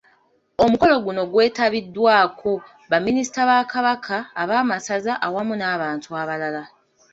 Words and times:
Omukolo 0.63 0.93
guno 1.05 1.21
gwetabiddwako 1.31 2.51
baminisita 2.91 3.41
ba 3.49 3.57
Kabaka, 3.71 4.17
ab'amasaza 4.41 5.13
awamu 5.25 5.53
n’abantu 5.57 6.07
abalala. 6.21 6.63